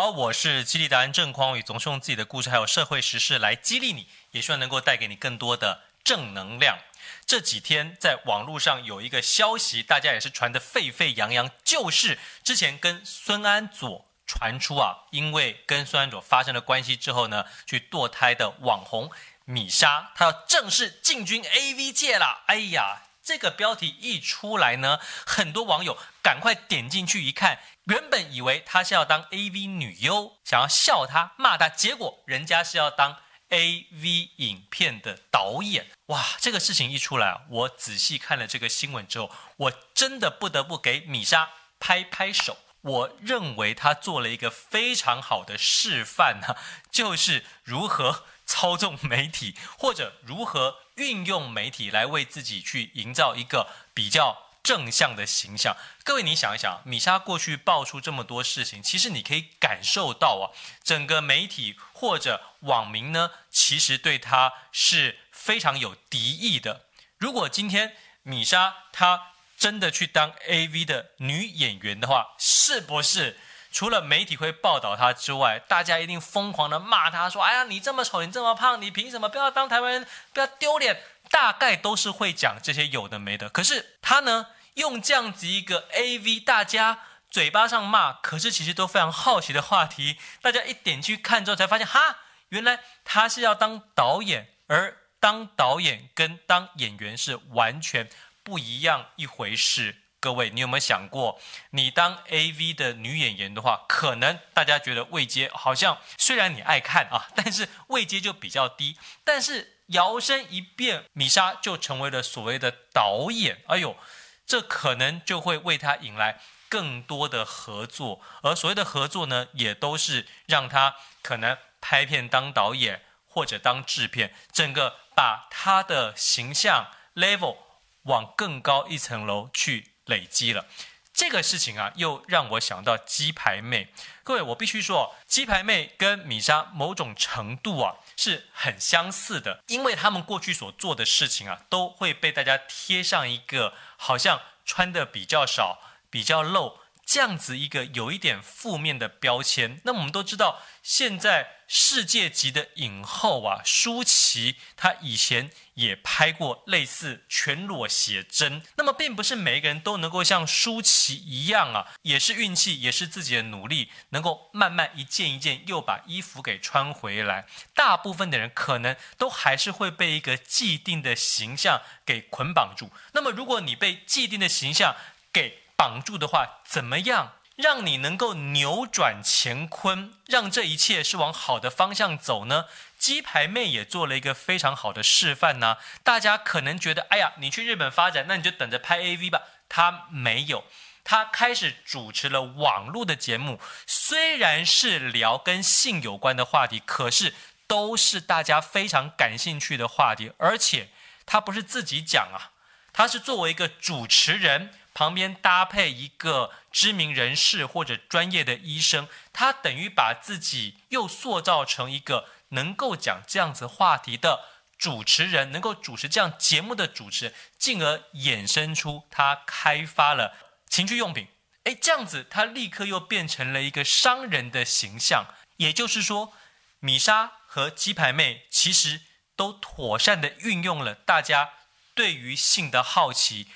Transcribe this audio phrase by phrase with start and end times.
[0.00, 6.78] 好，我是激励达人郑匡宇，总是用自己的故事还有社会时事来激励你，也希望能够带给你更多的正能量。
[7.26, 19.10] 这几天在网络上有一个消息，大家也是传得沸沸扬扬，就是之前跟孙安佐传出啊，因为跟孙安佐发生了关系之后呢，去堕胎的网红
[19.44, 22.44] 米莎，她要正式进军 AV 界了。
[22.46, 23.02] 哎呀！
[23.22, 33.18] 这个标题一出来呢，很多网友赶快点进去一看，原本以为她是要当 AV 女优，想要笑她骂她，结果人家是要当
[33.50, 35.90] AV 影片的导演。
[36.06, 42.58] 哇，这个事情一出来，我仔细看了这个新闻之后，我真的不得不给米莎拍拍手。
[42.82, 46.56] 我认为她做了一个非常好的示范啊，
[46.90, 50.78] 就是如何操纵媒体，或者如何。
[50.96, 55.74] 运用媒体来为自己去营造一个比较正向的形象。
[56.04, 60.52] 各位，你想一想，米莎过去爆出这么多事情，其实你可以感受到啊，
[60.84, 66.84] 整个媒体或者网民呢，其实对她是非常有敌意的。
[67.16, 73.40] 如果今天米莎她真的去当 AV 的女演员的话，是不是？
[73.70, 80.06] 除了媒体会报道他之外，大家一定疯狂的骂他，说：“哎呀，你这么丑，你这么胖，你凭什么不要当台湾人？
[80.32, 83.48] 不要丢脸！”大概都是会讲这些有的没的。
[83.48, 86.98] 可是他呢，用这样子一个 AV，大家
[87.30, 92.16] 嘴巴上骂，可是其实都非常好奇的话题，大家一点去看之后才发现，哈，
[92.48, 98.10] 原来他是要当导演，而当导演跟当演员是完全
[98.42, 99.99] 不一样一回事。
[100.20, 101.40] 各位，你有没有想过，
[101.70, 108.98] 你当 AV 的女演员的话，可能大家觉得位阶好像虽然你爱看啊，但是位阶就比较低。
[109.24, 113.62] 但是摇身一变，米莎就成为了所谓的导演。
[113.68, 113.96] 哎呦，
[114.44, 118.20] 这可能就会为她引来更多的合作。
[118.42, 127.56] 而所谓的合作呢，也都是让她可能拍片当导演或者当制片，整个把她的形象 level
[128.02, 129.89] 往更高一层楼去。
[130.10, 130.66] 累积了
[131.14, 133.92] 这个事情啊，又让我想到鸡排妹。
[134.22, 146.78] 各位，我必须说，鸡排妹跟米莎某种程度啊是很相似的，因为他们过去所做的事情啊，都会被大家贴上一个好像穿的比较少、比较露。
[147.10, 158.62] 这样子一个有一点负面的标签，那我们都知道，现在世界级的影后啊，舒淇，她以前也拍过类似全裸写真。
[158.76, 167.44] 那么，并不是每一个人都能够像舒淇一样啊，也是运气，也是自己的努力，能够慢慢一件一件又把衣服给穿回来。
[167.74, 172.88] 大部分的人可能都还是会被一个既定的形象给捆绑住。
[173.14, 174.94] 那么，如果你被既定的形象
[175.32, 182.66] 给绑住的话，怎么样让你能够扭转乾坤，让这一切是往好的方向走呢？
[182.98, 185.78] 鸡排妹也做了一个非常好的示范呢。
[186.04, 189.40] 大家可能觉得，哎呀，你去日本发展，那你就等着拍 AV 吧。
[189.70, 190.64] 她没有，
[191.02, 197.32] 她开始主持了网络的节目，虽然是聊跟性有关的话题，可是
[197.66, 200.34] 都是大家非常感兴趣的话题。
[200.36, 200.90] 而且
[201.24, 202.52] 她不是自己讲啊，
[202.92, 204.74] 她是作为一个主持人。
[204.92, 214.40] 旁边搭配一个知名人士或者专业的医生，他等于把自己又塑造成一个能够讲这样子话题的
[214.76, 220.36] 主持人，能够主持这样节目的主持人，进而衍生出他开发了
[220.68, 221.28] 情趣用品。
[221.64, 225.26] 诶，这样子他立刻又变成了一个商人的形象。
[225.58, 226.32] 也就是说，
[226.78, 229.02] 米莎和鸡排妹其实
[229.36, 231.50] 都妥善地运用了大家
[231.94, 233.46] 对于性的好奇。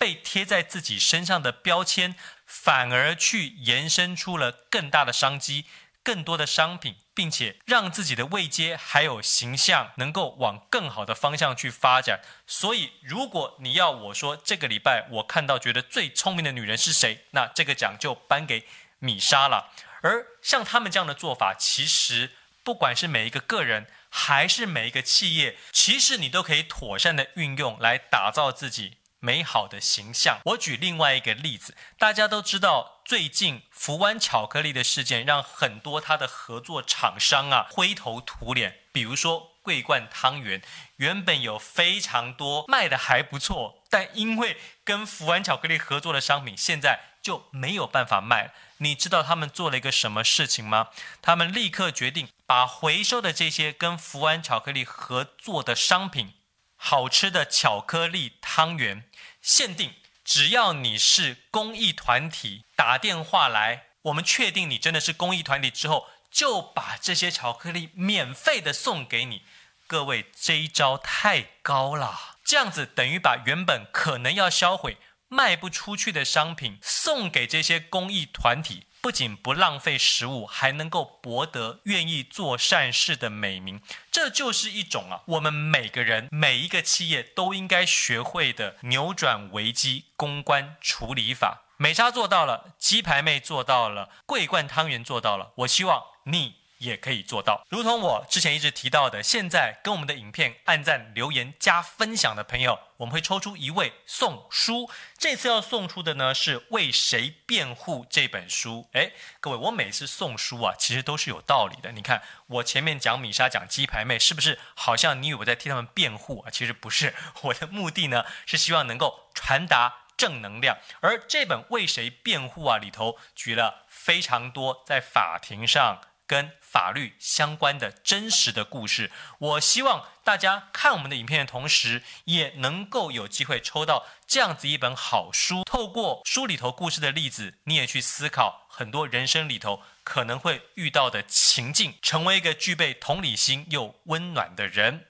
[0.00, 2.14] 被贴在自己身上的标签，
[2.46, 5.66] 反而去延伸出了更大的商机、
[6.02, 12.22] 更多的商品，并且让自己的位阶还有形象能够往更好的方向去发展。
[12.46, 18.66] 所以，如果你要我说这个礼拜我看到觉得最聪明的女人是谁，那这个奖就颁给
[19.00, 19.70] 米莎了。
[20.00, 22.30] 而像他们这样的做法，其实
[22.64, 28.96] 不管是每一个个人还是每一个企业，其实你都可以妥善的运用来打造自己。
[29.20, 30.40] 美好的形象。
[30.46, 38.80] 我举另外一个例子，大家都知道，最近福湾巧克力的事件，让很多它的合作厂商啊灰头土脸。
[38.92, 40.60] 比如说桂冠汤圆，
[40.96, 48.52] 原本有非常多卖的还不错，但因为跟福湾巧克力合作的商品，现在就没有办法卖了。
[48.78, 50.88] 你知道他们做了一个什么事情吗？
[51.20, 56.32] 他们立刻决定把回收的这些跟福湾巧克力合作的商品，
[56.74, 59.04] 好吃的巧克力汤圆。
[59.40, 59.94] 限定，
[60.24, 69.42] 只要你是公益团体，打电话来我们确定你真的是公益团体之后，就把这些巧克力免费的送给你。
[69.86, 74.98] 各位，这一招太高了，这样子等于把原本可能要销毁、
[75.30, 83.80] 卖不出去的商品送给这些公益团体，不仅不浪费食物，还能够博得愿意做善事的美名。
[84.10, 91.62] 这就是一种啊，我们每个人、每一个企业都应该学会的扭转危机公关处理法。
[91.76, 95.52] 美莎做到了，鸡排妹做到了，桂冠汤圆做到了。
[95.58, 97.64] 我希望你也可以做到。
[97.68, 104.90] 如同我之前一直提到的，现在跟我们的影片按赞、留言、加分享的朋友，我们会抽出一位送书。
[105.16, 108.88] 这次要送出的呢是《为谁辩护》这本书。
[108.92, 111.92] 诶，各位，我每次送书啊，其实都是有道理的。
[111.92, 116.50] 你看，我前面讲米莎、讲鸡排妹，是不是好像你以为我在替他们辩护啊？
[116.50, 119.96] 其实不是， 我的目的呢是希望能够传达。
[120.20, 125.98] 正能量，而这本为谁辩护啊里头举了非常多在法庭上
[126.30, 129.10] 跟法律相关的真实的故事。
[129.38, 135.64] 我希望大家看我们的影片的同时，也能够有机会抽到这样子一本好书。
[135.64, 145.08] 透过书里头故事的例子，你也去思考很多人生里头可能会遇到的情境，成为一个具备同理心又温暖的人。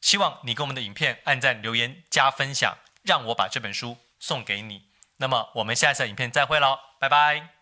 [0.00, 3.98] 希望你给我们的影片按赞、留言、加分享，让我把这本书。
[4.18, 7.55] 送给你，那么我们下一次影片再会喽，拜拜。